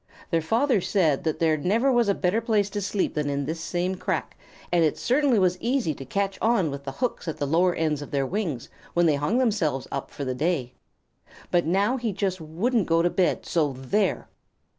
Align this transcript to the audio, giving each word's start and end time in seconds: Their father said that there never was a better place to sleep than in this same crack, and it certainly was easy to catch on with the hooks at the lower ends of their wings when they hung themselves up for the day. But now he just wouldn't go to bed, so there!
Their 0.31 0.41
father 0.41 0.81
said 0.81 1.23
that 1.25 1.37
there 1.37 1.57
never 1.57 1.91
was 1.91 2.09
a 2.09 2.15
better 2.15 2.41
place 2.41 2.71
to 2.71 2.81
sleep 2.81 3.13
than 3.13 3.29
in 3.29 3.45
this 3.45 3.59
same 3.59 3.93
crack, 3.93 4.35
and 4.71 4.83
it 4.83 4.97
certainly 4.97 5.37
was 5.37 5.61
easy 5.61 5.93
to 5.93 6.03
catch 6.03 6.39
on 6.41 6.71
with 6.71 6.85
the 6.85 6.93
hooks 6.93 7.27
at 7.27 7.37
the 7.37 7.45
lower 7.45 7.75
ends 7.75 8.01
of 8.01 8.09
their 8.09 8.25
wings 8.25 8.67
when 8.95 9.05
they 9.05 9.13
hung 9.17 9.37
themselves 9.37 9.87
up 9.91 10.09
for 10.09 10.25
the 10.25 10.33
day. 10.33 10.73
But 11.51 11.67
now 11.67 11.97
he 11.97 12.13
just 12.13 12.41
wouldn't 12.41 12.87
go 12.87 13.03
to 13.03 13.11
bed, 13.11 13.45
so 13.45 13.73
there! 13.73 14.27